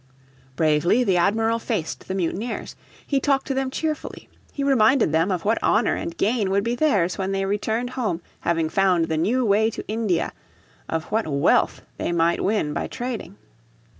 Bravely 0.55 1.03
the 1.03 1.17
Admiral 1.17 1.59
faced 1.59 2.07
the 2.07 2.15
mutineers. 2.15 2.75
He 3.05 3.19
talked 3.19 3.45
to 3.45 3.53
them 3.53 3.69
cheerfully. 3.69 4.29
He 4.51 4.63
reminded 4.63 5.11
them 5.11 5.29
of 5.31 5.45
what 5.45 5.61
honour 5.61 5.93
and 5.93 6.17
gain 6.17 6.49
would 6.49 6.63
be 6.63 6.73
theirs 6.73 7.19
when 7.19 7.33
they 7.33 7.45
returned 7.45 7.91
home 7.91 8.19
having 8.39 8.67
found 8.67 9.09
the 9.09 9.17
new 9.17 9.45
way 9.45 9.69
to 9.69 9.87
India, 9.87 10.33
of 10.89 11.03
what 11.11 11.27
wealth 11.27 11.83
they 11.97 12.11
might 12.11 12.43
win 12.43 12.73
by 12.73 12.87
trading. 12.87 13.37